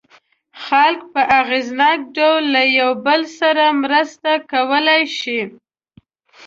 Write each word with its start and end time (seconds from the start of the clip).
خلک 0.65 0.99
په 1.13 1.21
اغېزناک 1.39 1.99
ډول 2.17 2.43
له 2.55 2.63
یو 2.79 2.91
بل 3.05 3.21
سره 3.39 3.65
مرسته 3.83 4.31
کولای 4.51 5.01
شي. 5.19 5.41